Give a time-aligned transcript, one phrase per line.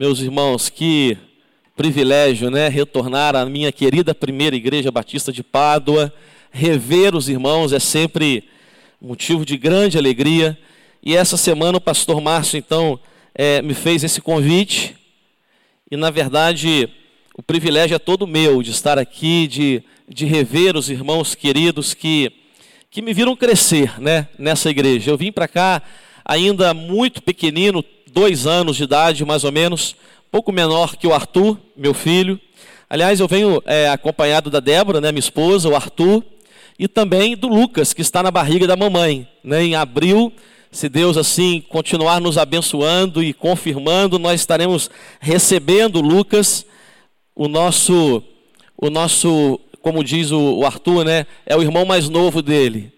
[0.00, 1.18] Meus irmãos, que
[1.76, 2.68] privilégio, né?
[2.68, 6.14] Retornar à minha querida primeira igreja batista de Pádua,
[6.52, 8.44] rever os irmãos é sempre
[9.02, 10.56] motivo de grande alegria.
[11.02, 13.00] E essa semana o pastor Márcio, então,
[13.34, 14.94] é, me fez esse convite.
[15.90, 16.88] E, na verdade,
[17.36, 22.30] o privilégio é todo meu de estar aqui, de, de rever os irmãos queridos que,
[22.88, 25.10] que me viram crescer né, nessa igreja.
[25.10, 25.82] Eu vim para cá
[26.24, 29.96] ainda muito pequenino, dois anos de idade mais ou menos,
[30.30, 32.40] pouco menor que o Arthur, meu filho.
[32.90, 36.24] Aliás, eu venho é, acompanhado da Débora, né, minha esposa, o Arthur,
[36.78, 39.28] e também do Lucas, que está na barriga da mamãe.
[39.44, 40.32] Né, em abril,
[40.70, 44.90] se Deus assim continuar nos abençoando e confirmando, nós estaremos
[45.20, 46.64] recebendo Lucas
[47.34, 48.22] o nosso,
[48.76, 52.92] o nosso, como diz o, Arthur, né, é o irmão mais novo dele.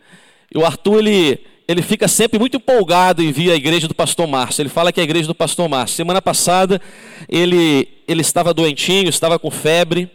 [0.52, 1.40] E o Arthur, ele,
[1.70, 4.60] ele fica sempre muito empolgado em vir à igreja do pastor Márcio.
[4.60, 5.98] Ele fala que é a igreja do pastor Márcio.
[5.98, 6.80] Semana passada,
[7.29, 10.10] ele, ele estava doentinho, estava com febre.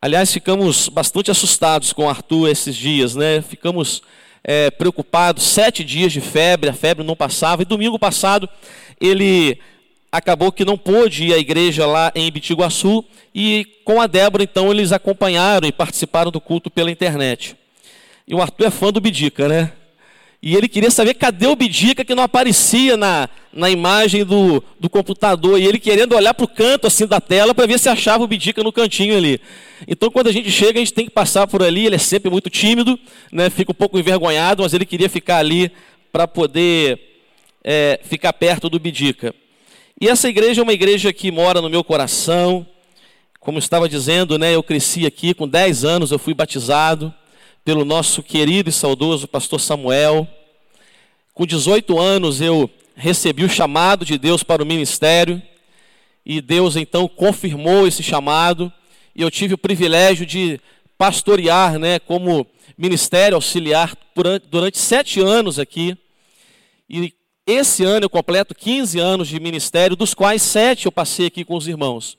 [0.00, 3.40] Aliás, ficamos bastante assustados com o Arthur esses dias, né?
[3.40, 4.02] Ficamos
[4.44, 7.62] é, preocupados, sete dias de febre, a febre não passava.
[7.62, 8.46] E domingo passado,
[9.00, 9.58] ele
[10.12, 13.02] acabou que não pôde ir à igreja lá em Bitiguaçu
[13.34, 17.56] e com a Débora então eles acompanharam e participaram do culto pela internet.
[18.26, 19.72] E o Arthur é fã do Bidica, né?
[20.40, 24.88] E ele queria saber cadê o Bidica que não aparecia na, na imagem do, do
[24.88, 25.60] computador.
[25.60, 28.26] E ele querendo olhar para o canto assim da tela para ver se achava o
[28.26, 29.40] Bidica no cantinho ali.
[29.88, 31.86] Então quando a gente chega, a gente tem que passar por ali.
[31.86, 32.98] Ele é sempre muito tímido,
[33.32, 33.50] né?
[33.50, 35.72] fica um pouco envergonhado, mas ele queria ficar ali
[36.12, 37.00] para poder
[37.64, 39.34] é, ficar perto do Bidica.
[40.00, 42.64] E essa igreja é uma igreja que mora no meu coração.
[43.40, 47.12] Como estava dizendo, né, eu cresci aqui com 10 anos, eu fui batizado
[47.68, 50.26] pelo nosso querido e saudoso pastor Samuel.
[51.34, 55.42] Com 18 anos eu recebi o chamado de Deus para o ministério
[56.24, 58.72] e Deus então confirmou esse chamado
[59.14, 60.58] e eu tive o privilégio de
[60.96, 62.46] pastorear, né, como
[62.78, 63.94] ministério auxiliar
[64.50, 65.94] durante sete anos aqui.
[66.88, 67.12] E
[67.46, 71.54] esse ano eu completo 15 anos de ministério, dos quais sete eu passei aqui com
[71.54, 72.16] os irmãos.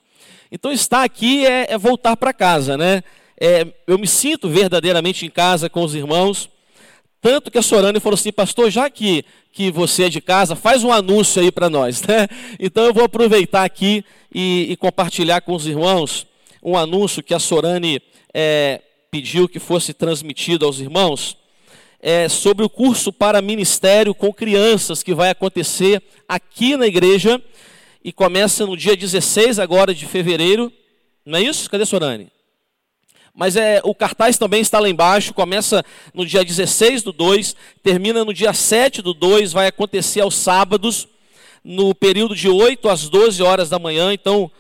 [0.51, 3.03] Então estar aqui é, é voltar para casa, né?
[3.39, 6.49] É, eu me sinto verdadeiramente em casa com os irmãos.
[7.21, 9.23] Tanto que a Sorane falou assim, pastor, já que,
[9.53, 12.27] que você é de casa, faz um anúncio aí para nós, né?
[12.59, 16.27] Então eu vou aproveitar aqui e, e, compartilhar com os irmãos
[16.61, 18.01] um anúncio que a Sorane
[18.33, 21.37] é, pediu que fosse transmitido aos irmãos
[22.01, 27.41] é, sobre o curso para ministério com crianças que vai acontecer aqui na igreja
[28.03, 30.71] e começa no dia 16 agora de fevereiro.
[31.25, 31.69] Não é isso?
[31.69, 32.29] Cadê Sorane?
[33.39, 35.81] Mas é, o cartaz também está lá embaixo, começa
[36.13, 41.07] no dia 16 do 2, termina no dia 7 do 2, vai acontecer aos sábados,
[41.63, 44.11] no período de 8 às 12 horas da manhã.
[44.11, 44.51] Então,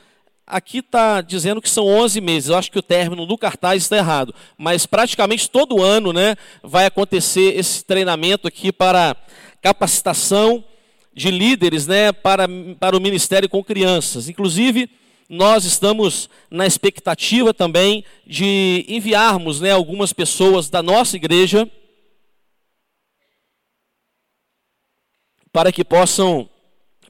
[0.47, 2.49] Aqui está dizendo que são 11 meses.
[2.49, 4.33] Eu acho que o término do cartaz está errado.
[4.57, 9.15] Mas praticamente todo ano né, vai acontecer esse treinamento aqui para
[9.61, 10.63] capacitação
[11.13, 12.47] de líderes né, para,
[12.79, 14.27] para o ministério com crianças.
[14.27, 14.89] Inclusive,
[15.29, 21.69] nós estamos na expectativa também de enviarmos né, algumas pessoas da nossa igreja
[25.51, 26.49] para que possam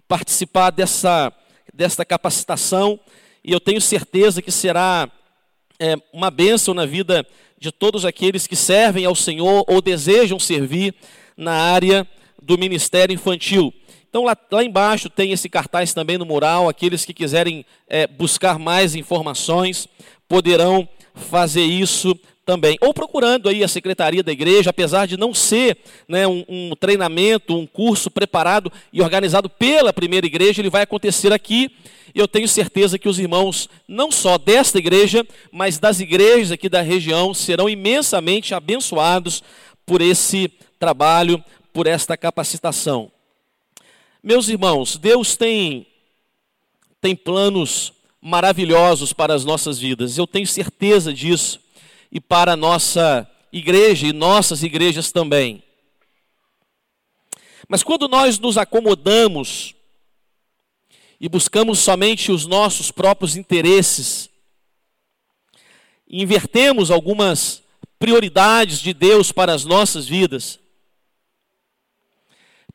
[0.05, 1.31] participar dessa,
[1.73, 2.99] dessa capacitação
[3.41, 5.09] e eu tenho certeza que será
[5.79, 7.25] é, uma bênção na vida
[7.57, 10.93] de todos aqueles que servem ao Senhor ou desejam servir
[11.37, 12.05] na área
[12.41, 13.73] do ministério infantil.
[14.09, 16.67] Então, lá, lá embaixo tem esse cartaz também no mural.
[16.67, 19.87] Aqueles que quiserem é, buscar mais informações
[20.27, 22.75] poderão fazer isso também.
[22.81, 25.77] Ou procurando aí a secretaria da igreja, apesar de não ser
[26.07, 31.31] né, um, um, treinamento, um curso preparado e organizado pela primeira igreja, ele vai acontecer
[31.31, 31.69] aqui.
[32.15, 36.81] Eu tenho certeza que os irmãos, não só desta igreja, mas das igrejas aqui da
[36.81, 39.43] região, serão imensamente abençoados
[39.85, 43.11] por esse trabalho, por esta capacitação.
[44.21, 45.87] Meus irmãos, Deus tem,
[46.99, 51.61] tem planos maravilhosos para as nossas vidas, eu tenho certeza disso
[52.11, 55.63] e para a nossa igreja e nossas igrejas também.
[57.67, 59.73] Mas quando nós nos acomodamos
[61.17, 64.29] e buscamos somente os nossos próprios interesses,
[66.09, 67.63] invertemos algumas
[67.97, 70.59] prioridades de Deus para as nossas vidas,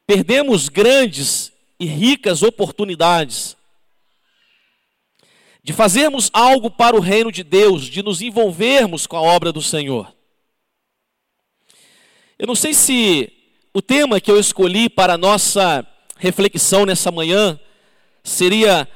[0.07, 3.57] perdemos grandes e ricas oportunidades
[5.63, 9.63] de fazermos algo para o reino de Deus, de nos envolvermos com a obra do
[9.63, 10.15] Senhor.
[12.39, 13.33] Eu não sei se
[13.73, 15.87] o tema que eu escolhi para a nossa
[16.19, 17.59] reflexão nessa manhã
[18.23, 18.87] seria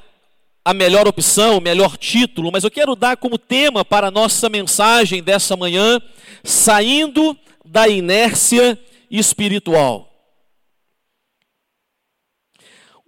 [0.62, 4.50] a melhor opção, o melhor título, mas eu quero dar como tema para a nossa
[4.50, 5.98] mensagem dessa manhã,
[6.44, 7.34] saindo
[7.64, 8.78] da inércia
[9.10, 10.07] espiritual.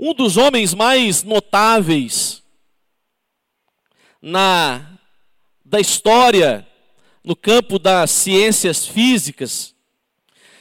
[0.02, 2.42] Um dos homens mais notáveis
[4.22, 4.98] na
[5.62, 6.66] da história
[7.22, 9.74] no campo das ciências físicas,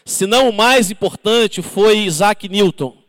[0.04, 3.02] se não o mais importante, foi Isaac Newton.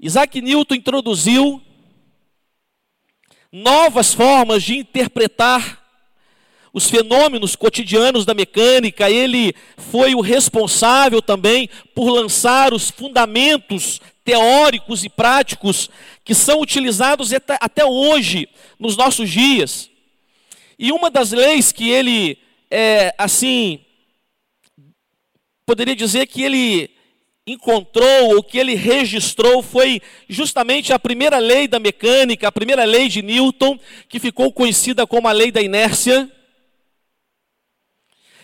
[0.00, 1.62] Isaac Newton introduziu
[3.52, 5.80] novas formas de interpretar
[6.72, 15.04] os fenômenos cotidianos da mecânica, ele foi o responsável também por lançar os fundamentos teóricos
[15.04, 15.90] e práticos
[16.24, 17.30] que são utilizados
[17.60, 18.48] até hoje
[18.78, 19.90] nos nossos dias.
[20.78, 22.38] E uma das leis que ele,
[22.70, 23.80] é, assim,
[25.66, 26.90] poderia dizer que ele
[27.46, 33.08] encontrou, ou que ele registrou, foi justamente a primeira lei da mecânica, a primeira lei
[33.08, 33.78] de Newton,
[34.08, 36.30] que ficou conhecida como a lei da inércia,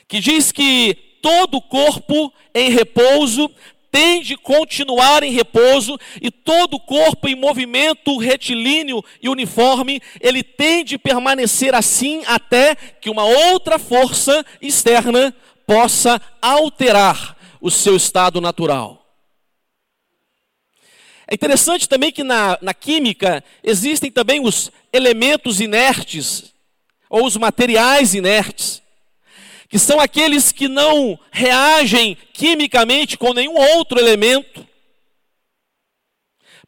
[0.08, 3.50] que diz que todo corpo em repouso
[3.90, 10.84] tem de continuar em repouso e todo corpo em movimento retilíneo e uniforme, ele tem
[10.84, 15.34] de permanecer assim até que uma outra força externa
[15.66, 19.04] possa alterar o seu estado natural.
[21.26, 26.54] É interessante também que na, na química existem também os elementos inertes,
[27.10, 28.82] ou os materiais inertes,
[29.68, 34.66] que são aqueles que não reagem quimicamente com nenhum outro elemento.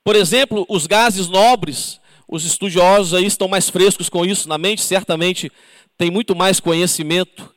[0.05, 4.82] Por exemplo, os gases nobres, os estudiosos aí estão mais frescos com isso na mente,
[4.82, 5.50] certamente
[5.97, 7.55] tem muito mais conhecimento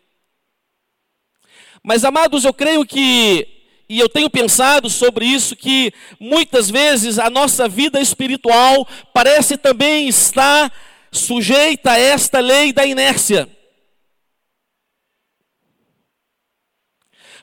[1.83, 3.45] mas, amados, eu creio que,
[3.89, 10.07] e eu tenho pensado sobre isso, que muitas vezes a nossa vida espiritual parece também
[10.07, 10.71] estar
[11.11, 13.49] sujeita a esta lei da inércia.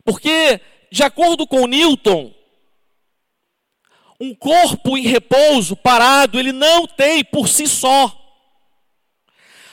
[0.05, 0.61] Porque,
[0.91, 2.33] de acordo com Newton,
[4.21, 8.17] um corpo em repouso, parado, ele não tem por si só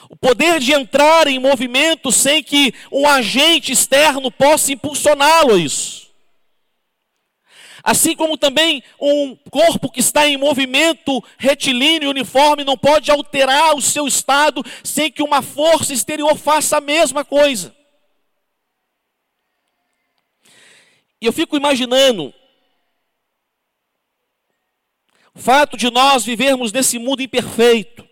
[0.09, 6.07] o poder de entrar em movimento sem que um agente externo possa impulsioná-lo a isso.
[7.83, 13.81] Assim como também um corpo que está em movimento retilíneo uniforme não pode alterar o
[13.81, 17.76] seu estado sem que uma força exterior faça a mesma coisa.
[21.21, 22.33] E eu fico imaginando
[25.33, 28.07] o fato de nós vivermos nesse mundo imperfeito,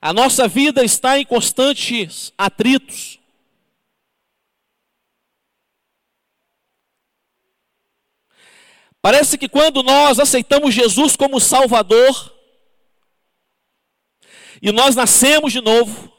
[0.00, 3.18] A nossa vida está em constantes atritos.
[9.02, 12.34] Parece que quando nós aceitamos Jesus como Salvador,
[14.62, 16.15] e nós nascemos de novo,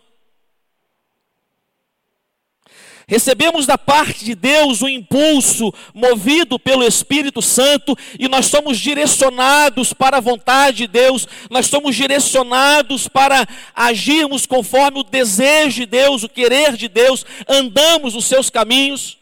[3.09, 9.94] Recebemos da parte de Deus o impulso movido pelo Espírito Santo e nós somos direcionados
[9.94, 16.24] para a vontade de Deus, nós somos direcionados para agirmos conforme o desejo de Deus,
[16.24, 19.18] o querer de Deus, andamos os seus caminhos.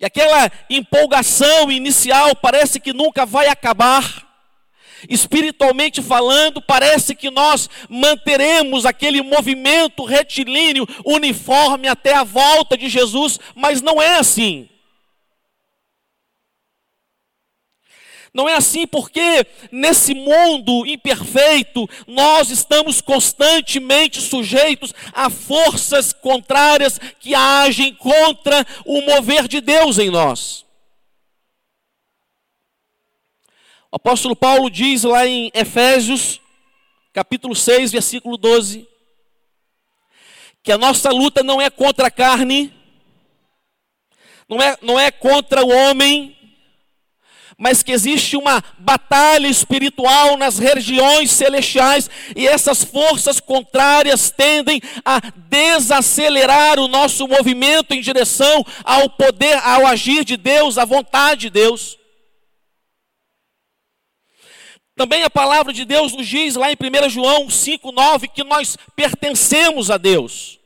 [0.00, 4.25] E aquela empolgação inicial parece que nunca vai acabar.
[5.08, 13.38] Espiritualmente falando, parece que nós manteremos aquele movimento retilíneo, uniforme até a volta de Jesus,
[13.54, 14.68] mas não é assim.
[18.36, 27.34] Não é assim porque nesse mundo imperfeito nós estamos constantemente sujeitos a forças contrárias que
[27.34, 30.65] agem contra o mover de Deus em nós.
[33.90, 36.40] O apóstolo Paulo diz lá em Efésios,
[37.12, 38.86] capítulo 6, versículo 12,
[40.62, 42.74] que a nossa luta não é contra a carne,
[44.48, 46.36] não é, não é contra o homem,
[47.56, 55.20] mas que existe uma batalha espiritual nas regiões celestiais e essas forças contrárias tendem a
[55.48, 61.50] desacelerar o nosso movimento em direção ao poder, ao agir de Deus, à vontade de
[61.50, 61.96] Deus.
[64.96, 69.90] Também a palavra de Deus nos diz lá em 1 João 5,9 que nós pertencemos
[69.90, 70.58] a Deus.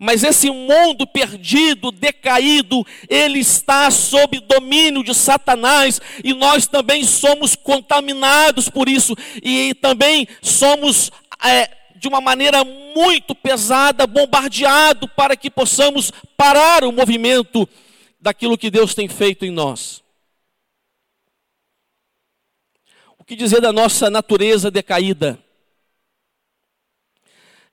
[0.00, 7.54] Mas esse mundo perdido, decaído, ele está sob domínio de Satanás e nós também somos
[7.54, 11.12] contaminados por isso e também somos
[11.44, 17.68] é, de uma maneira muito pesada bombardeado para que possamos parar o movimento
[18.20, 20.02] daquilo que Deus tem feito em nós.
[23.30, 25.38] Que dizer da nossa natureza decaída?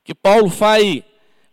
[0.04, 1.04] Que Paulo vai,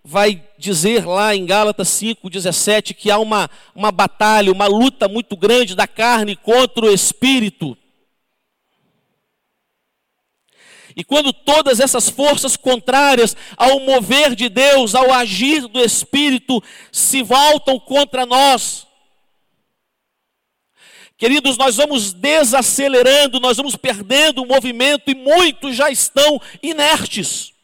[0.04, 5.74] vai dizer lá em Gálatas 5,17 que há uma, uma batalha, uma luta muito grande
[5.74, 7.74] da carne contra o espírito.
[10.94, 17.22] E quando todas essas forças contrárias ao mover de Deus, ao agir do Espírito, se
[17.22, 18.86] voltam contra nós,
[21.16, 27.54] queridos, nós vamos desacelerando, nós vamos perdendo o movimento e muitos já estão inertes.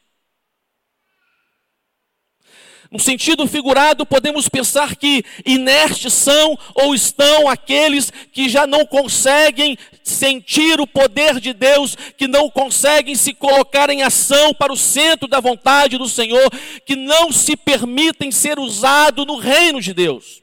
[2.91, 9.79] No sentido figurado, podemos pensar que inertes são ou estão aqueles que já não conseguem
[10.03, 15.29] sentir o poder de Deus, que não conseguem se colocar em ação para o centro
[15.29, 16.51] da vontade do Senhor,
[16.85, 20.43] que não se permitem ser usados no reino de Deus.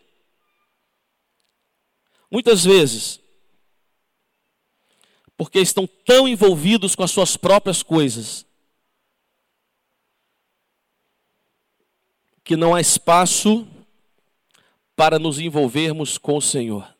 [2.30, 3.20] Muitas vezes,
[5.38, 8.46] porque estão tão envolvidos com as suas próprias coisas,
[12.44, 13.68] que não há espaço
[14.96, 16.98] para nos envolvermos com o Senhor.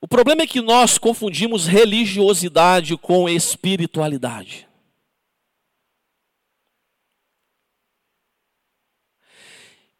[0.00, 4.65] O problema é que nós confundimos religiosidade com espiritualidade.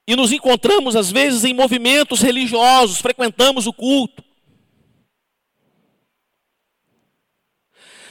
[0.06, 4.24] E nos encontramos, às vezes, em movimentos religiosos, frequentamos o culto.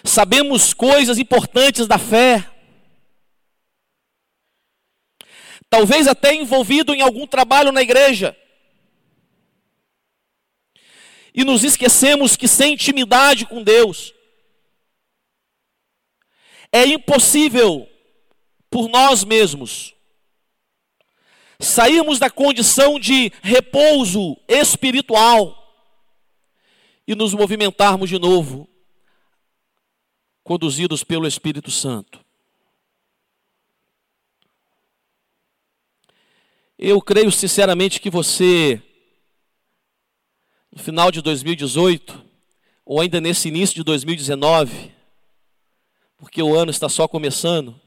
[0.03, 2.51] Sabemos coisas importantes da fé.
[5.69, 8.35] talvez até envolvido em algum trabalho na igreja.
[11.33, 14.13] E nos esquecemos que sem intimidade com Deus,
[16.71, 17.89] é impossível
[18.69, 19.94] por nós mesmos
[21.59, 25.61] sairmos da condição de repouso espiritual
[27.07, 28.67] e nos movimentarmos de novo,
[30.43, 32.23] conduzidos pelo Espírito Santo.
[36.77, 38.81] Eu creio sinceramente que você,
[40.71, 42.23] no final de 2018,
[42.83, 44.91] ou ainda nesse início de 2019,
[46.17, 47.79] porque o ano está só começando,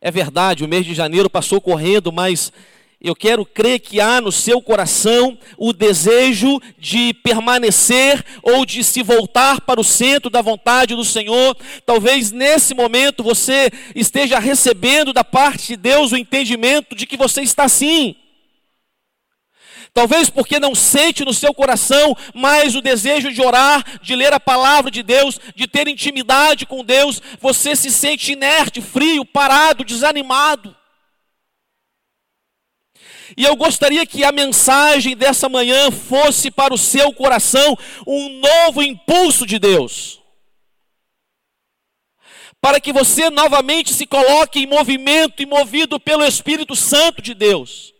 [0.00, 2.52] é verdade, o mês de janeiro passou correndo, mas
[3.00, 9.02] eu quero crer que há no seu coração o desejo de permanecer ou de se
[9.02, 11.56] voltar para o centro da vontade do Senhor.
[11.86, 17.40] Talvez nesse momento você esteja recebendo da parte de Deus o entendimento de que você
[17.42, 18.16] está assim.
[19.98, 24.38] Talvez porque não sente no seu coração mais o desejo de orar, de ler a
[24.38, 30.76] palavra de Deus, de ter intimidade com Deus, você se sente inerte, frio, parado, desanimado.
[33.36, 37.76] E eu gostaria que a mensagem dessa manhã fosse para o seu coração
[38.06, 40.20] um novo impulso de Deus.
[42.60, 47.97] Para que você novamente se coloque em movimento e movido pelo Espírito Santo de Deus.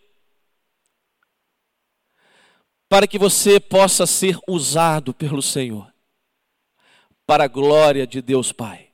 [2.88, 5.92] Para que você possa ser usado pelo Senhor.
[7.26, 8.88] Para a glória de Deus Pai.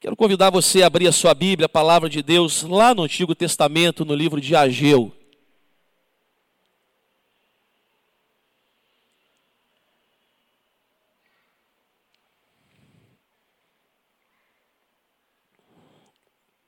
[0.00, 3.34] Quero convidar você a abrir a sua Bíblia, a palavra de Deus, lá no Antigo
[3.34, 5.12] Testamento, no livro de Ageu.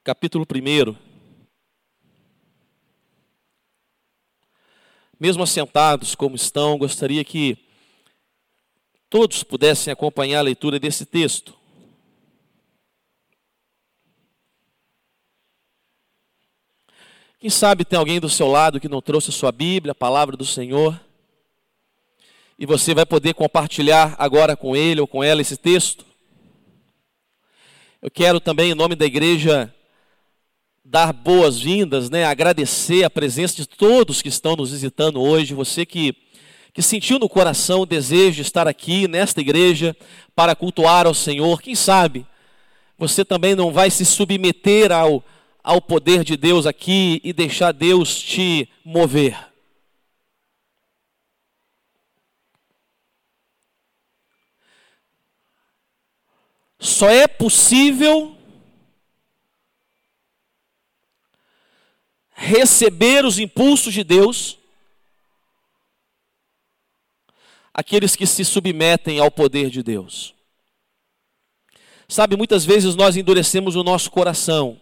[0.03, 1.10] Capítulo 1.
[5.21, 7.55] Mesmo assentados como estão, gostaria que
[9.07, 11.53] todos pudessem acompanhar a leitura desse texto.
[17.39, 20.35] Quem sabe tem alguém do seu lado que não trouxe a sua Bíblia, a palavra
[20.35, 20.99] do Senhor,
[22.57, 26.03] e você vai poder compartilhar agora com ele ou com ela esse texto.
[28.01, 29.71] Eu quero também, em nome da igreja,
[30.83, 36.15] dar boas-vindas, né, agradecer a presença de todos que estão nos visitando hoje, você que,
[36.73, 39.95] que sentiu no coração o desejo de estar aqui nesta igreja
[40.35, 42.25] para cultuar ao Senhor, quem sabe
[42.97, 45.23] você também não vai se submeter ao
[45.63, 49.37] ao poder de Deus aqui e deixar Deus te mover.
[56.79, 58.35] Só é possível
[62.51, 64.57] receber os impulsos de Deus
[67.73, 70.33] aqueles que se submetem ao poder de Deus.
[72.07, 74.81] Sabe, muitas vezes nós endurecemos o nosso coração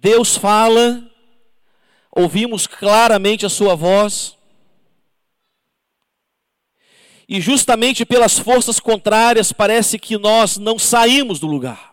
[0.00, 1.02] Deus fala,
[2.12, 4.36] ouvimos claramente a sua voz,
[7.28, 11.87] e justamente pelas forças contrárias parece que nós não saímos do lugar.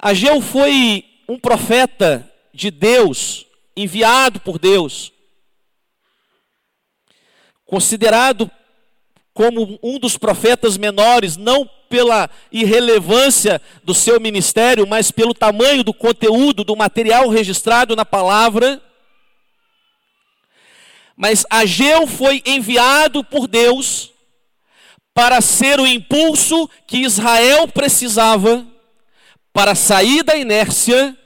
[0.00, 5.12] Ageu foi um profeta de Deus, enviado por Deus,
[7.66, 8.48] considerado
[9.34, 15.92] como um dos profetas menores, não pela irrelevância do seu ministério, mas pelo tamanho do
[15.92, 18.80] conteúdo, do material registrado na palavra.
[21.16, 24.12] Mas Ageu foi enviado por Deus
[25.12, 28.64] para ser o impulso que Israel precisava
[29.58, 31.18] para sair da inércia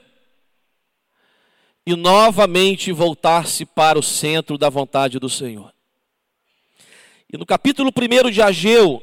[1.85, 5.71] e novamente voltar-se para o centro da vontade do Senhor.
[7.31, 9.03] E no capítulo 1 de Ageu,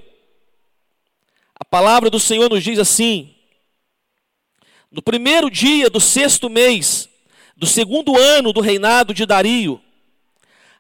[1.54, 3.36] a palavra do Senhor nos diz assim:
[4.90, 7.08] No primeiro dia do sexto mês,
[7.56, 9.80] do segundo ano do reinado de Dario,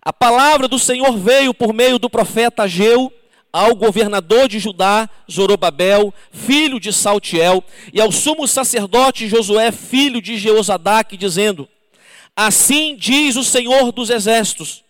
[0.01, 3.13] a palavra do Senhor veio por meio do profeta Ageu
[3.51, 7.63] ao governador de Judá, Zorobabel, filho de Saltiel,
[7.94, 11.68] e ao sumo sacerdote Josué, filho de Jeozadaque, dizendo:
[12.36, 14.84] Assim diz o Senhor dos exércitos: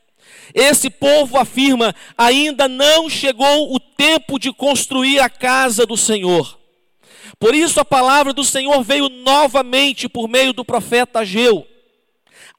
[0.53, 6.59] Esse povo afirma: ainda não chegou o tempo de construir a casa do Senhor.
[7.39, 11.65] Por isso a palavra do Senhor veio novamente por meio do profeta Ageu.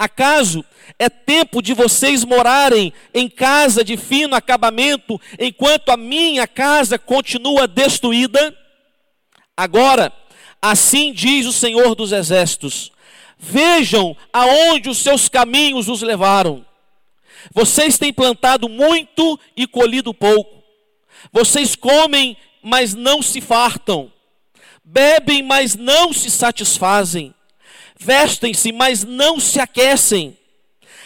[0.00, 0.64] Acaso
[0.98, 7.68] é tempo de vocês morarem em casa de fino acabamento, enquanto a minha casa continua
[7.68, 8.56] destruída?
[9.54, 10.10] Agora,
[10.62, 12.90] assim diz o Senhor dos Exércitos:
[13.38, 16.64] Vejam aonde os seus caminhos os levaram.
[17.52, 20.62] Vocês têm plantado muito e colhido pouco.
[21.30, 24.10] Vocês comem, mas não se fartam.
[24.82, 27.34] Bebem, mas não se satisfazem
[28.00, 30.36] vestem-se, mas não se aquecem.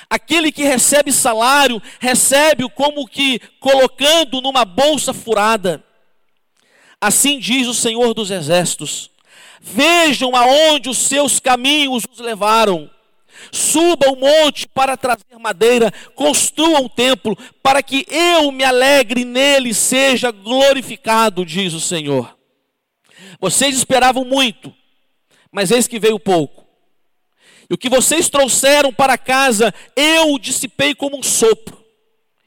[0.09, 5.83] Aquele que recebe salário, recebe-o como que colocando numa bolsa furada.
[7.01, 9.11] Assim diz o Senhor dos Exércitos:
[9.61, 12.89] Vejam aonde os seus caminhos os levaram.
[13.51, 19.75] Suba o monte para trazer madeira, construa um templo, para que eu me alegre nele
[19.75, 22.39] seja glorificado, diz o Senhor.
[23.41, 24.73] Vocês esperavam muito,
[25.51, 26.64] mas eis que veio pouco.
[27.69, 31.83] E o que vocês trouxeram para casa, eu dissipei como um sopro.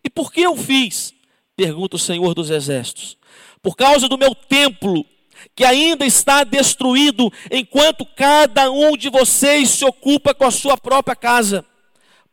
[0.04, 1.14] E por que eu fiz?
[1.56, 3.18] Pergunta o Senhor dos Exércitos.
[3.62, 5.06] Por causa do meu templo,
[5.56, 11.16] que ainda está destruído, enquanto cada um de vocês se ocupa com a sua própria
[11.16, 11.66] casa.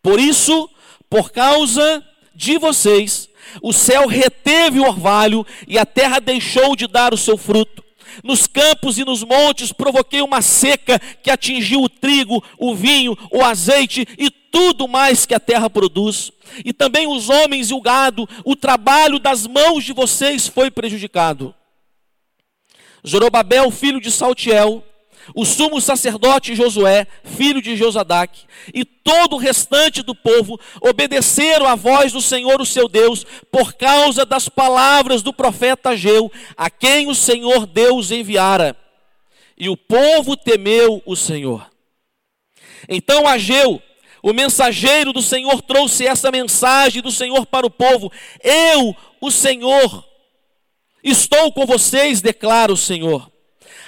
[0.03, 0.69] Por isso,
[1.09, 3.29] por causa de vocês,
[3.63, 7.84] o céu reteve o orvalho e a terra deixou de dar o seu fruto.
[8.23, 13.43] Nos campos e nos montes provoquei uma seca que atingiu o trigo, o vinho, o
[13.43, 16.31] azeite e tudo mais que a terra produz.
[16.65, 21.55] E também os homens e o gado, o trabalho das mãos de vocês foi prejudicado.
[23.07, 24.83] Zorobabel, filho de Saltiel,
[25.35, 31.75] o sumo sacerdote Josué, filho de Josadaque, e todo o restante do povo obedeceram à
[31.75, 37.09] voz do Senhor, o seu Deus, por causa das palavras do profeta Ageu, a quem
[37.09, 38.77] o Senhor Deus enviara.
[39.57, 41.71] E o povo temeu o Senhor.
[42.89, 43.81] Então Ageu,
[44.23, 48.11] o mensageiro do Senhor, trouxe essa mensagem do Senhor para o povo:
[48.43, 50.05] Eu, o Senhor,
[51.03, 53.34] estou com vocês, declara o Senhor.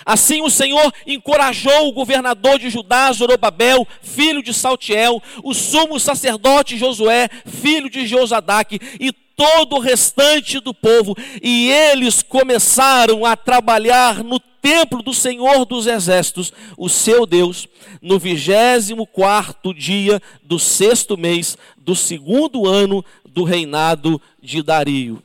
[0.07, 6.79] Assim o Senhor encorajou o governador de Judá, Zorobabel, filho de Saltiel, o sumo sacerdote
[6.79, 14.23] Josué, filho de Josadaque, e todo o restante do povo, e eles começaram a trabalhar
[14.23, 17.66] no templo do Senhor dos Exércitos, o seu Deus,
[18.01, 25.21] no vigésimo quarto dia do sexto mês do segundo ano do reinado de Dario.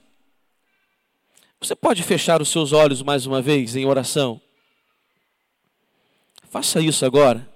[1.60, 4.42] Você pode fechar os seus olhos mais uma vez em oração?
[6.52, 7.50] Faça isso agora.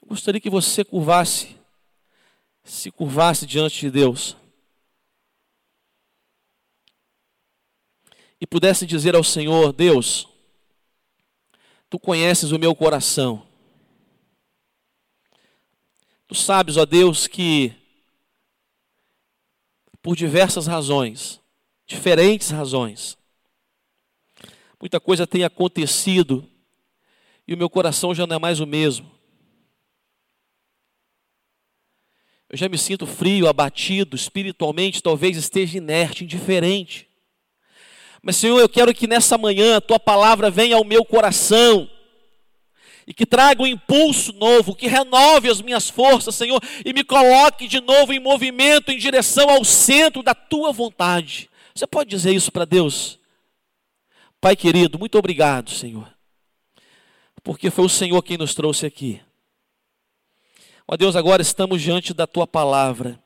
[0.00, 1.58] Eu gostaria que você curvasse,
[2.64, 4.34] se curvasse diante de Deus.
[8.40, 10.26] E pudesse dizer ao Senhor: Deus,
[11.90, 13.46] tu conheces o meu coração.
[16.26, 17.74] Tu sabes, ó Deus, que
[20.00, 21.42] por diversas razões,
[21.86, 23.18] diferentes razões,
[24.80, 26.50] muita coisa tem acontecido
[27.46, 29.10] e o meu coração já não é mais o mesmo.
[32.48, 37.08] Eu já me sinto frio, abatido, espiritualmente, talvez esteja inerte, indiferente.
[38.22, 41.90] Mas, Senhor, eu quero que nessa manhã a tua palavra venha ao meu coração
[43.06, 47.68] e que traga um impulso novo, que renove as minhas forças, Senhor, e me coloque
[47.68, 51.50] de novo em movimento em direção ao centro da tua vontade.
[51.74, 53.18] Você pode dizer isso para Deus?
[54.40, 56.13] Pai querido, muito obrigado, Senhor,
[57.44, 59.20] porque foi o Senhor quem nos trouxe aqui.
[60.88, 63.22] Ó Deus, agora estamos diante da tua palavra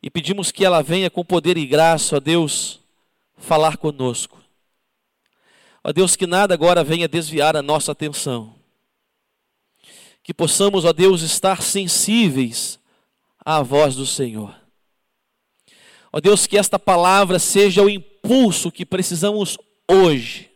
[0.00, 2.80] e pedimos que ela venha com poder e graça, ó Deus,
[3.36, 4.40] falar conosco.
[5.82, 8.54] Ó Deus, que nada agora venha desviar a nossa atenção.
[10.22, 12.78] Que possamos, ó Deus, estar sensíveis
[13.44, 14.54] à voz do Senhor.
[16.12, 20.47] Ó Deus, que esta palavra seja o impulso que precisamos hoje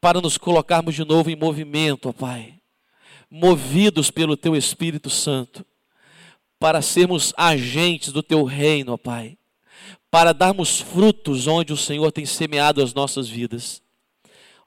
[0.00, 2.54] para nos colocarmos de novo em movimento, ó Pai,
[3.30, 5.64] movidos pelo Teu Espírito Santo,
[6.58, 9.36] para sermos agentes do Teu reino, ó Pai,
[10.10, 13.82] para darmos frutos onde o Senhor tem semeado as nossas vidas.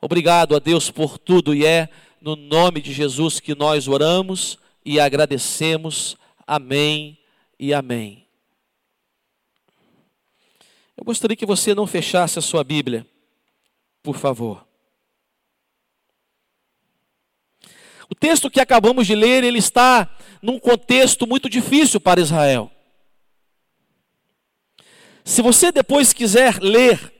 [0.01, 1.89] Obrigado a Deus por tudo e é
[2.21, 6.17] no nome de Jesus que nós oramos e agradecemos.
[6.45, 7.17] Amém
[7.57, 8.25] e amém.
[10.95, 13.07] Eu gostaria que você não fechasse a sua Bíblia,
[14.03, 14.68] por favor.
[18.09, 20.09] O texto que acabamos de ler, ele está
[20.41, 22.71] num contexto muito difícil para Israel.
[25.23, 27.13] Se você depois quiser ler,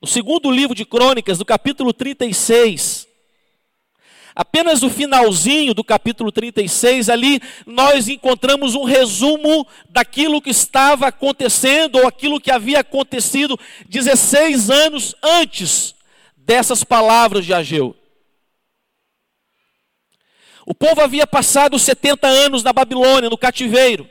[0.00, 3.08] no segundo livro de Crônicas, no capítulo 36,
[4.36, 11.98] Apenas o finalzinho do capítulo 36, ali nós encontramos um resumo daquilo que estava acontecendo,
[11.98, 13.56] ou aquilo que havia acontecido
[13.88, 15.94] 16 anos antes
[16.36, 17.94] dessas palavras de Ageu.
[20.66, 24.08] O povo havia passado 70 anos na Babilônia, no cativeiro.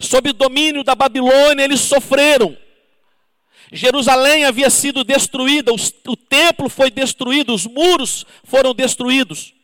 [0.00, 2.56] Sob o domínio da Babilônia, eles sofreram.
[3.72, 9.55] Jerusalém havia sido destruída, o templo foi destruído, os muros foram destruídos.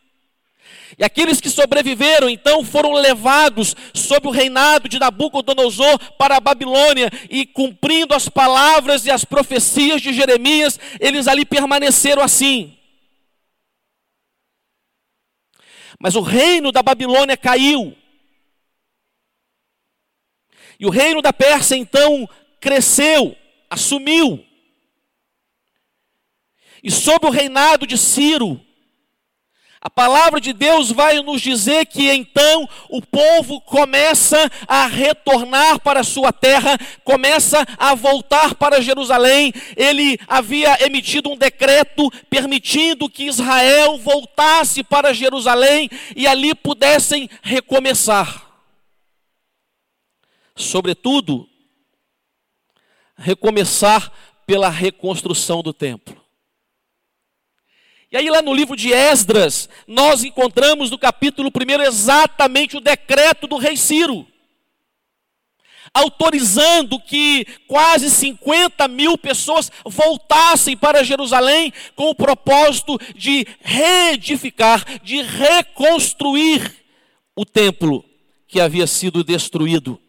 [0.97, 7.09] E aqueles que sobreviveram, então, foram levados sob o reinado de Nabucodonosor para a Babilônia,
[7.29, 12.77] e cumprindo as palavras e as profecias de Jeremias, eles ali permaneceram assim.
[15.99, 17.95] Mas o reino da Babilônia caiu.
[20.79, 22.27] E o reino da Pérsia, então,
[22.59, 23.37] cresceu
[23.73, 24.45] assumiu.
[26.83, 28.59] E sob o reinado de Ciro,
[29.83, 35.99] a palavra de Deus vai nos dizer que então o povo começa a retornar para
[35.99, 39.51] a sua terra, começa a voltar para Jerusalém.
[39.75, 48.53] Ele havia emitido um decreto permitindo que Israel voltasse para Jerusalém e ali pudessem recomeçar.
[50.55, 51.45] Sobretudo,
[53.17, 54.13] recomeçar
[54.45, 56.22] pela reconstrução do templo.
[58.13, 63.47] E aí, lá no livro de Esdras, nós encontramos no capítulo 1 exatamente o decreto
[63.47, 64.27] do rei Ciro,
[65.91, 75.23] autorizando que quase 50 mil pessoas voltassem para Jerusalém com o propósito de reedificar, de
[75.23, 76.71] reconstruir
[77.35, 78.05] o templo
[78.47, 79.99] que havia sido destruído.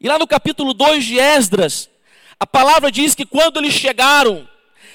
[0.00, 1.90] E lá no capítulo 2 de Esdras,
[2.38, 4.48] a palavra diz que quando eles chegaram,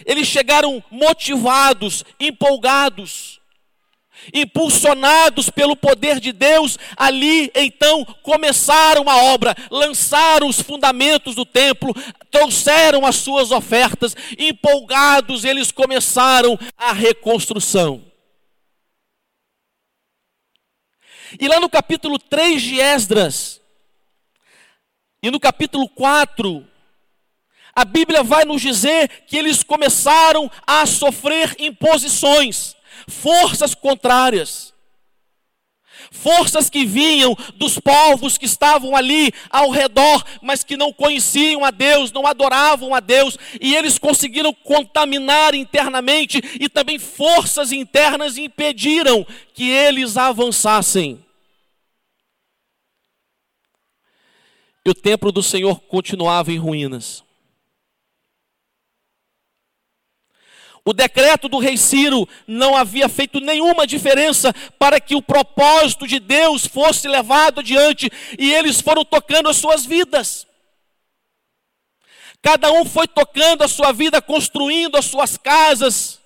[0.06, 3.40] eles chegaram motivados, empolgados,
[4.34, 11.94] impulsionados pelo poder de Deus, ali então começaram a obra, lançaram os fundamentos do templo,
[12.32, 18.04] trouxeram as suas ofertas, empolgados eles começaram a reconstrução.
[21.40, 23.62] E lá no capítulo 3 de Esdras,
[25.22, 26.66] e no capítulo 4,
[27.76, 32.74] a Bíblia vai nos dizer que eles começaram a sofrer imposições,
[33.06, 34.74] forças contrárias.
[36.12, 41.72] Forças que vinham dos povos que estavam ali ao redor, mas que não conheciam a
[41.72, 49.26] Deus, não adoravam a Deus, e eles conseguiram contaminar internamente, e também forças internas impediram
[49.54, 51.24] que eles avançassem.
[54.86, 57.26] E o templo do Senhor continuava em ruínas.
[60.88, 66.20] O decreto do rei Ciro não havia feito nenhuma diferença para que o propósito de
[66.20, 70.46] Deus fosse levado adiante e eles foram tocando as suas vidas.
[72.40, 76.22] Cada um foi tocando a sua vida, construindo as suas casas,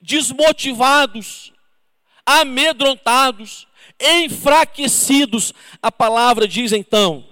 [0.00, 1.52] desmotivados,
[2.24, 3.66] amedrontados,
[3.98, 5.52] enfraquecidos.
[5.82, 7.26] A palavra diz então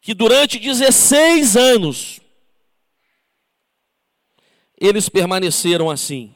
[0.00, 2.23] que durante 16 anos
[4.86, 6.34] eles permaneceram assim.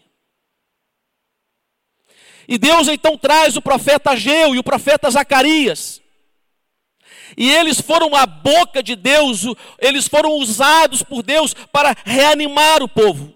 [2.49, 6.01] E Deus então traz o profeta Ageu e o profeta Zacarias.
[7.37, 9.43] E eles foram a boca de Deus,
[9.79, 13.35] eles foram usados por Deus para reanimar o povo,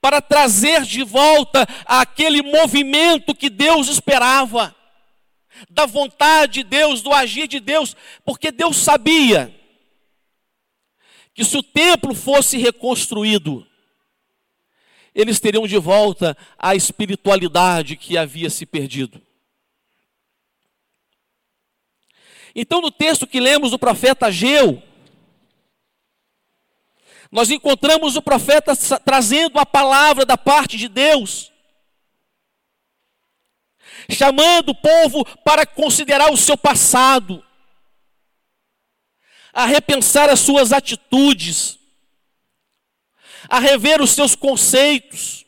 [0.00, 4.74] para trazer de volta aquele movimento que Deus esperava,
[5.70, 9.54] da vontade de Deus, do agir de Deus, porque Deus sabia
[11.32, 13.66] que se o templo fosse reconstruído,
[15.14, 19.22] eles teriam de volta a espiritualidade que havia se perdido.
[22.54, 24.82] Então, no texto que lemos do profeta Ageu,
[27.30, 28.74] nós encontramos o profeta
[29.04, 31.52] trazendo a palavra da parte de Deus,
[34.08, 37.44] chamando o povo para considerar o seu passado,
[39.52, 41.78] a repensar as suas atitudes,
[43.48, 45.44] a rever os seus conceitos.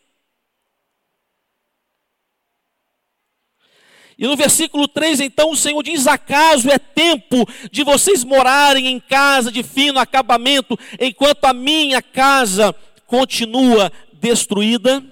[4.19, 8.99] E no versículo 3, então, o Senhor diz: Acaso é tempo de vocês morarem em
[8.99, 12.73] casa de fino acabamento, enquanto a minha casa
[13.07, 15.05] continua destruída?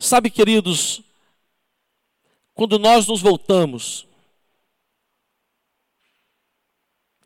[0.00, 1.02] Sabe, queridos,
[2.54, 4.06] quando nós nos voltamos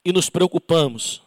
[0.04, 1.21] e nos preocupamos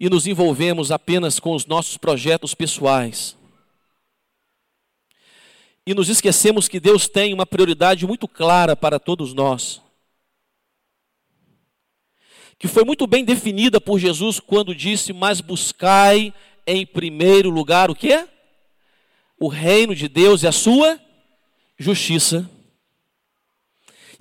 [0.00, 3.36] e nos envolvemos apenas com os nossos projetos pessoais.
[5.86, 9.82] E nos esquecemos que Deus tem uma prioridade muito clara para todos nós.
[12.58, 16.32] Que foi muito bem definida por Jesus quando disse: Mas buscai
[16.66, 18.26] em primeiro lugar o que?
[19.38, 20.98] O reino de Deus e a sua
[21.78, 22.48] justiça.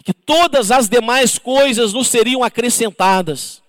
[0.03, 3.61] Que todas as demais coisas nos seriam acrescentadas.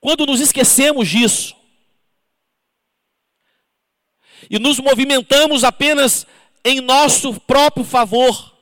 [0.00, 1.54] Quando nos esquecemos disso
[4.48, 6.26] e nos movimentamos apenas
[6.64, 8.56] em nosso próprio favor,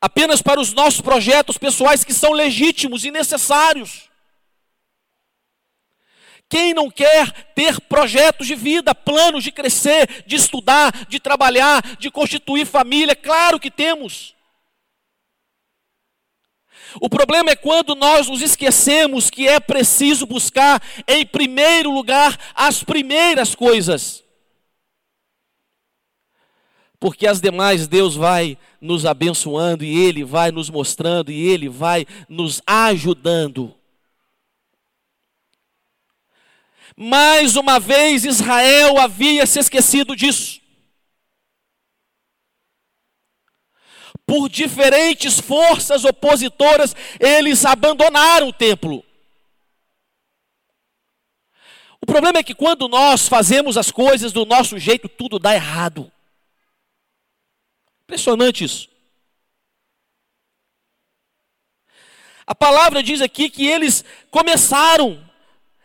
[0.00, 4.10] apenas para os nossos projetos pessoais que são legítimos e necessários.
[6.48, 12.10] Quem não quer ter projetos de vida, planos de crescer, de estudar, de trabalhar, de
[12.10, 13.14] constituir família?
[13.14, 14.34] Claro que temos.
[16.98, 22.82] O problema é quando nós nos esquecemos que é preciso buscar, em primeiro lugar, as
[22.82, 24.24] primeiras coisas.
[26.98, 32.06] Porque as demais Deus vai nos abençoando e Ele vai nos mostrando e Ele vai
[32.28, 33.74] nos ajudando.
[36.96, 40.59] Mais uma vez Israel havia se esquecido disso.
[44.30, 49.04] Por diferentes forças opositoras, eles abandonaram o templo.
[52.00, 56.12] O problema é que quando nós fazemos as coisas do nosso jeito, tudo dá errado.
[58.04, 58.88] Impressionante isso.
[62.46, 65.28] A palavra diz aqui que eles começaram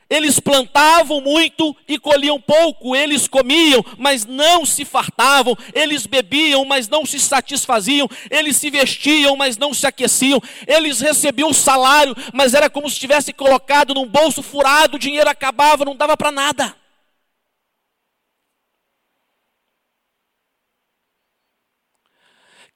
[0.09, 6.87] eles plantavam muito e colhiam pouco, eles comiam, mas não se fartavam, eles bebiam, mas
[6.87, 12.69] não se satisfaziam, eles se vestiam, mas não se aqueciam, eles recebiam salário, mas era
[12.69, 16.84] como se tivesse colocado num bolso furado, o dinheiro acabava, não dava para nada.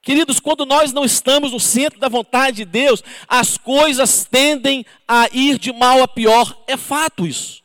[0.02, 5.28] Queridos, quando nós não estamos no centro da vontade de Deus, as coisas tendem a
[5.32, 6.56] ir de mal a pior.
[6.66, 7.62] É fato isso.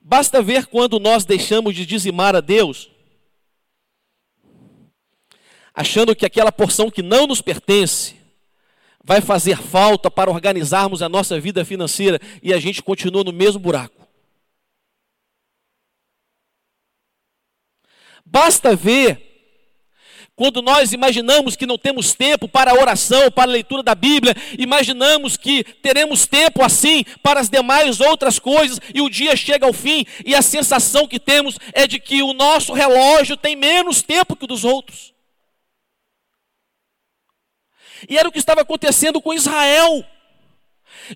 [0.00, 2.88] Basta ver quando nós deixamos de dizimar a Deus,
[5.74, 8.14] achando que aquela porção que não nos pertence
[9.02, 13.58] vai fazer falta para organizarmos a nossa vida financeira e a gente continua no mesmo
[13.58, 13.95] buraco.
[18.26, 19.26] Basta ver
[20.36, 24.34] quando nós imaginamos que não temos tempo para a oração, para a leitura da Bíblia,
[24.58, 29.72] imaginamos que teremos tempo assim para as demais outras coisas, e o dia chega ao
[29.72, 34.36] fim, e a sensação que temos é de que o nosso relógio tem menos tempo
[34.36, 35.14] que o dos outros.
[38.06, 40.04] E era o que estava acontecendo com Israel.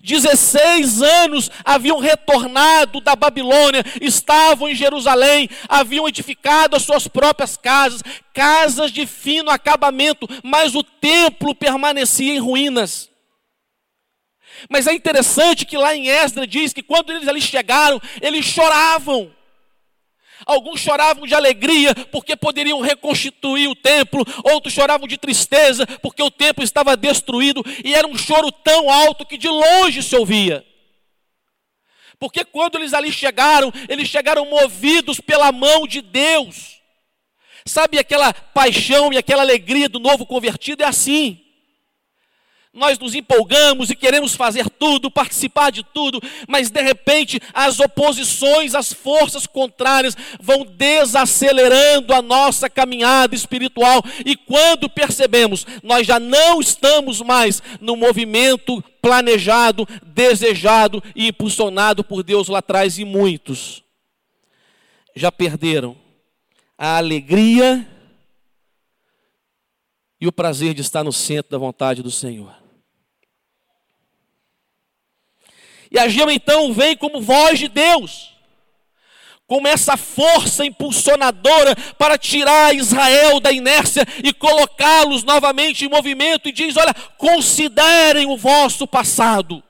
[0.01, 8.01] 16 anos haviam retornado da Babilônia, estavam em Jerusalém, haviam edificado as suas próprias casas,
[8.33, 13.09] casas de fino acabamento, mas o templo permanecia em ruínas.
[14.69, 19.31] Mas é interessante que lá em Esdra diz que quando eles ali chegaram, eles choravam.
[20.45, 26.31] Alguns choravam de alegria porque poderiam reconstituir o templo, outros choravam de tristeza porque o
[26.31, 30.65] templo estava destruído, e era um choro tão alto que de longe se ouvia.
[32.19, 36.79] Porque quando eles ali chegaram, eles chegaram movidos pela mão de Deus.
[37.65, 40.83] Sabe aquela paixão e aquela alegria do novo convertido?
[40.83, 41.50] É assim
[42.73, 48.73] nós nos empolgamos e queremos fazer tudo, participar de tudo, mas de repente as oposições,
[48.73, 56.61] as forças contrárias vão desacelerando a nossa caminhada espiritual, e quando percebemos, nós já não
[56.61, 63.83] estamos mais no movimento planejado, desejado e impulsionado por Deus lá atrás, e muitos
[65.13, 65.97] já perderam
[66.77, 67.85] a alegria
[70.21, 72.60] e o prazer de estar no centro da vontade do Senhor.
[75.91, 78.33] E Ageu então vem como voz de Deus,
[79.45, 86.53] como essa força impulsionadora para tirar Israel da inércia e colocá-los novamente em movimento, e
[86.53, 89.61] diz: Olha, considerem o vosso passado,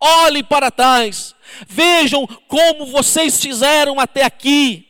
[0.00, 1.34] olhem para trás,
[1.68, 4.86] vejam como vocês fizeram até aqui.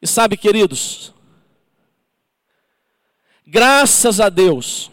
[0.00, 1.12] E sabe, queridos,
[3.46, 4.90] graças a Deus,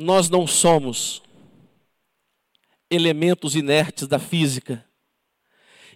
[0.00, 1.22] nós não somos
[2.90, 4.82] elementos inertes da física,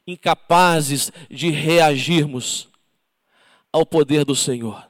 [0.06, 2.68] incapazes de reagirmos
[3.72, 4.86] ao poder do Senhor.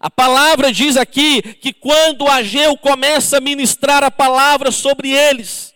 [0.00, 5.74] A palavra diz aqui que quando Ageu começa a ministrar a palavra sobre eles,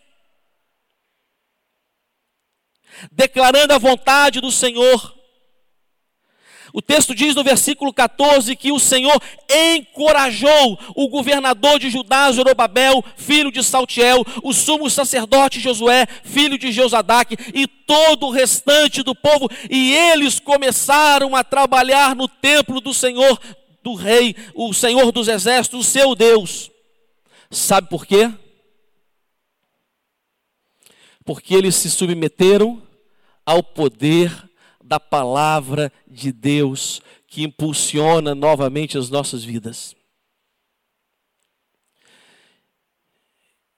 [3.13, 5.18] declarando a vontade do Senhor,
[6.73, 13.03] o texto diz no versículo 14 que o Senhor encorajou o governador de Judá, Zorobabel,
[13.17, 19.15] filho de Saltiel, o sumo sacerdote Josué, filho de Jeozadak, e todo o restante do
[19.15, 23.41] povo, e eles começaram a trabalhar no templo do Senhor,
[23.83, 26.71] do rei, o Senhor dos exércitos, o seu Deus.
[27.51, 28.31] Sabe por quê?
[31.25, 32.83] Porque eles se submeteram
[33.45, 34.48] ao poder
[34.89, 39.95] da palavra de Deus que impulsiona novamente as nossas vidas.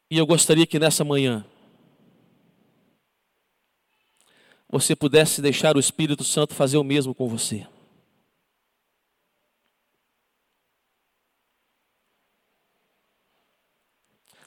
[0.08, 1.44] E eu gostaria que nessa manhã
[4.68, 7.66] você pudesse deixar o Espírito Santo fazer o mesmo com você.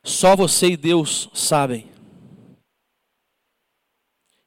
[0.01, 1.91] Só você e Deus sabem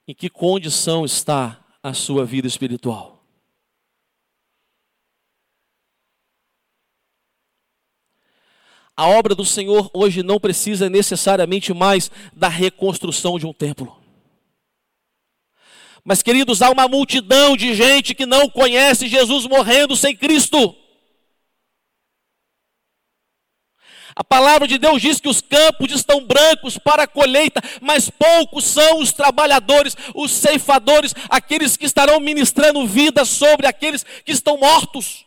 [0.07, 3.23] em que condição está a sua vida espiritual.
[8.95, 13.95] A obra do Senhor hoje não precisa necessariamente mais da reconstrução de um templo.
[16.03, 20.75] Mas, queridos, há uma multidão de gente que não conhece Jesus morrendo sem Cristo.
[24.17, 28.65] A palavra de Deus diz que os campos estão brancos para a colheita, mas poucos
[28.65, 35.23] são os trabalhadores, os ceifadores, aqueles que estarão ministrando vida sobre aqueles que estão mortos.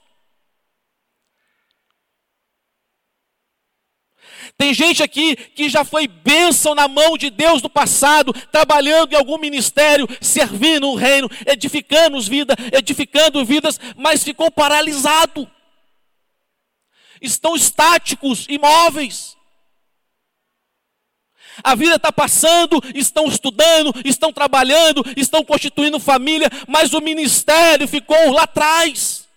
[4.58, 9.16] Tem gente aqui que já foi bênção na mão de Deus no passado, trabalhando em
[9.16, 15.48] algum ministério, servindo o reino, edificando vidas, edificando vidas, mas ficou paralisado
[17.20, 19.36] estão estáticos, imóveis.
[21.62, 28.30] A vida está passando, estão estudando, estão trabalhando, estão constituindo família, mas o ministério ficou
[28.32, 29.28] lá atrás.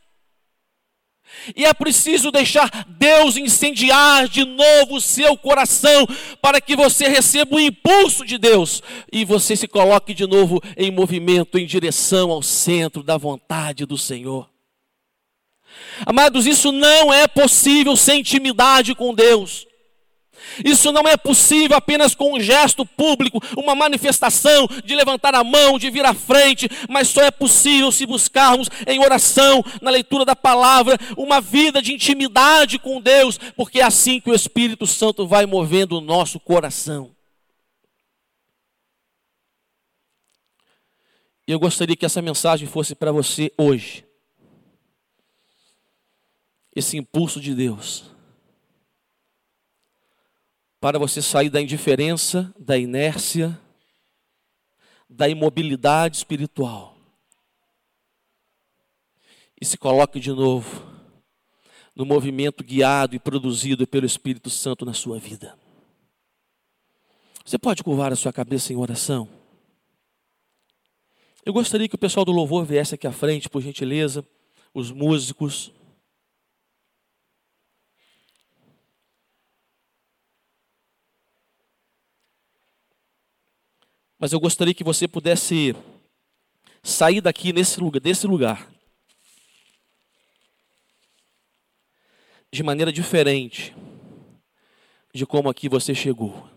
[1.56, 6.08] E é preciso deixar Deus incendiar de novo o seu coração,
[6.42, 10.92] para que você receba o impulso de Deus e você se coloque de novo em
[10.92, 14.53] movimento, em direção ao centro da vontade do Senhor.
[16.06, 19.66] Amados, isso não é possível sem intimidade com Deus.
[20.64, 25.80] Isso não é possível apenas com um gesto público, uma manifestação de levantar a mão,
[25.80, 30.36] de vir à frente, mas só é possível se buscarmos em oração, na leitura da
[30.36, 35.46] palavra, uma vida de intimidade com Deus, porque é assim que o Espírito Santo vai
[35.46, 37.12] movendo o nosso coração.
[41.48, 44.06] E eu gostaria que essa mensagem fosse para você hoje
[46.76, 48.12] esse impulso de Deus
[50.80, 53.58] para você sair da indiferença, da inércia,
[55.10, 56.98] da imobilidade espiritual
[59.60, 60.92] e se coloque de novo
[61.96, 65.58] no movimento guiado e produzido pelo Espírito Santo na sua vida.
[67.46, 69.30] Você pode curvar a sua cabeça em oração?
[71.46, 74.26] Eu gostaria que o pessoal do louvor viesse aqui à frente, por gentileza,
[74.74, 75.72] os músicos.
[84.24, 85.76] Mas eu gostaria que você pudesse
[86.82, 88.72] sair daqui nesse lugar, desse lugar,
[92.50, 93.76] de maneira diferente
[95.14, 96.50] de como aqui você chegou.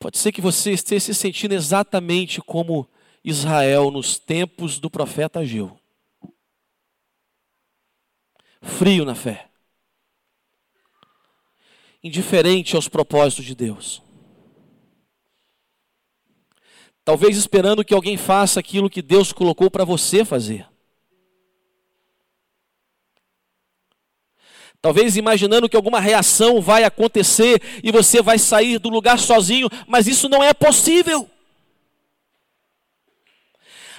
[0.00, 2.90] Pode ser que você esteja se sentindo exatamente como
[3.22, 5.78] Israel nos tempos do profeta Ageu.
[8.60, 9.48] Frio na fé.
[12.02, 14.02] Indiferente aos propósitos de Deus.
[17.04, 20.66] Talvez esperando que alguém faça aquilo que Deus colocou para você fazer.
[24.80, 30.08] Talvez imaginando que alguma reação vai acontecer e você vai sair do lugar sozinho, mas
[30.08, 31.28] isso não é possível.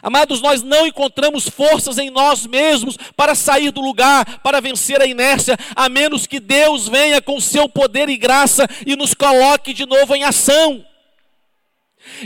[0.02, 5.06] Amados, nós não encontramos forças em nós mesmos para sair do lugar, para vencer a
[5.06, 9.86] inércia, a menos que Deus venha com seu poder e graça e nos coloque de
[9.86, 10.86] novo em ação.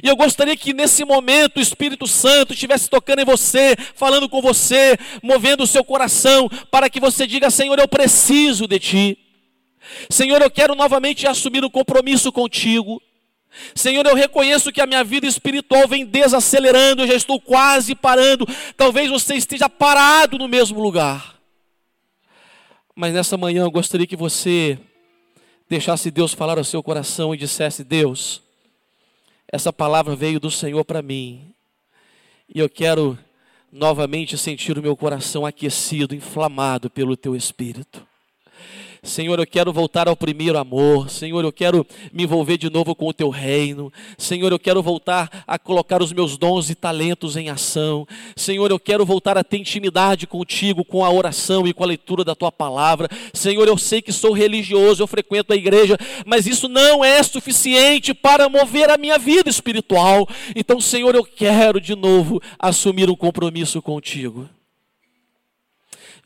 [0.01, 4.41] E eu gostaria que nesse momento o Espírito Santo estivesse tocando em você, falando com
[4.41, 9.17] você, movendo o seu coração, para que você diga: Senhor, eu preciso de Ti.
[10.09, 13.01] Senhor, eu quero novamente assumir um compromisso contigo.
[13.73, 18.45] Senhor, eu reconheço que a minha vida espiritual vem desacelerando, eu já estou quase parando.
[18.75, 21.38] Talvez você esteja parado no mesmo lugar.
[22.95, 24.78] Mas nessa manhã eu gostaria que você
[25.69, 28.41] deixasse Deus falar ao seu coração e dissesse: Deus,
[29.52, 31.54] essa palavra veio do Senhor para mim.
[32.54, 33.18] E eu quero
[33.72, 38.07] novamente sentir o meu coração aquecido, inflamado pelo teu espírito.
[39.04, 41.10] Senhor, eu quero voltar ao primeiro amor.
[41.10, 43.91] Senhor, eu quero me envolver de novo com o teu reino.
[44.18, 48.08] Senhor, eu quero voltar a colocar os meus dons e talentos em ação.
[48.36, 52.24] Senhor, eu quero voltar a ter intimidade contigo, com a oração e com a leitura
[52.24, 53.10] da tua palavra.
[53.34, 58.14] Senhor, eu sei que sou religioso, eu frequento a igreja, mas isso não é suficiente
[58.14, 60.28] para mover a minha vida espiritual.
[60.56, 64.50] Então, Senhor, eu quero de novo assumir um compromisso contigo.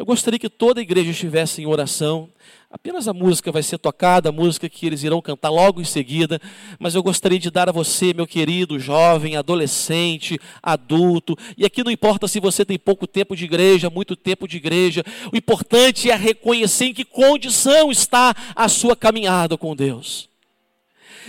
[0.02, 2.28] Eu gostaria que toda a igreja estivesse em oração.
[2.72, 6.40] Apenas a música vai ser tocada, a música que eles irão cantar logo em seguida,
[6.80, 11.92] mas eu gostaria de dar a você, meu querido jovem, adolescente, adulto, e aqui não
[11.92, 15.04] importa se você tem pouco tempo de igreja, muito tempo de igreja,
[15.34, 20.30] o importante é reconhecer em que condição está a sua caminhada com Deus,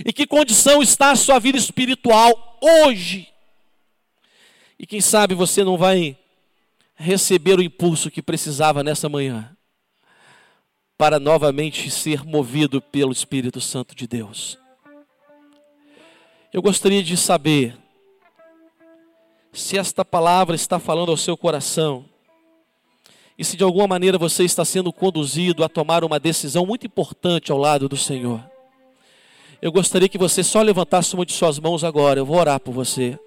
[0.07, 3.27] em que condição está a sua vida espiritual hoje.
[4.79, 6.17] E quem sabe você não vai
[6.95, 9.57] receber o impulso que precisava nessa manhã
[11.03, 14.57] para novamente ser movido pelo Espírito Santo de Deus.
[16.53, 17.77] Eu gostaria de saber
[19.53, 22.05] se esta palavra está falando ao seu coração
[23.37, 27.51] e se de alguma maneira você está sendo conduzido a tomar uma decisão muito importante
[27.51, 28.41] ao lado do Senhor.
[29.61, 32.71] Eu gostaria que você só levantasse uma de suas mãos agora, eu vou orar por
[32.71, 33.19] você.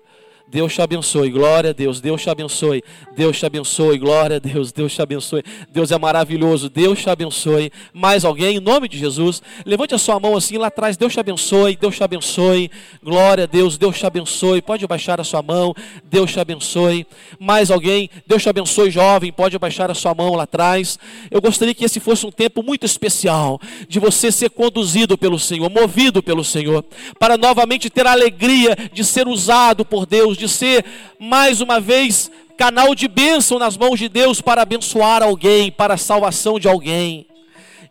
[0.47, 2.83] Deus te abençoe, glória a Deus, Deus te abençoe,
[3.15, 7.71] Deus te abençoe, glória a Deus, Deus te abençoe, Deus é maravilhoso, Deus te abençoe.
[7.91, 11.19] Mais alguém, em nome de Jesus, levante a sua mão assim lá atrás, Deus te
[11.19, 12.69] abençoe, Deus te abençoe,
[13.03, 15.73] glória a Deus, Deus te abençoe, pode baixar a sua mão,
[16.03, 17.07] Deus te abençoe.
[17.39, 20.99] Mais alguém, Deus te abençoe, jovem, pode baixar a sua mão lá atrás.
[21.31, 25.69] Eu gostaria que esse fosse um tempo muito especial, de você ser conduzido pelo Senhor,
[25.71, 26.85] movido pelo Senhor,
[27.19, 30.85] para novamente ter a alegria de ser usado por Deus Deus, de ser
[31.17, 35.97] mais uma vez canal de bênção nas mãos de Deus para abençoar alguém, para a
[35.97, 37.27] salvação de alguém.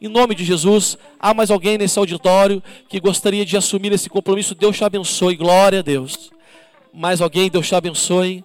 [0.01, 4.55] Em nome de Jesus, há mais alguém nesse auditório que gostaria de assumir esse compromisso?
[4.55, 6.31] Deus te abençoe, glória a Deus.
[6.93, 8.45] Mais alguém, Deus te abençoe.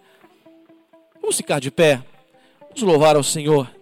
[1.22, 2.02] Vamos ficar de pé,
[2.70, 3.79] vamos louvar ao Senhor.